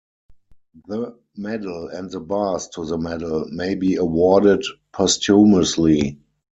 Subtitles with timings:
[0.87, 6.17] The medal and the Bars to the medal may be awarded posthumously.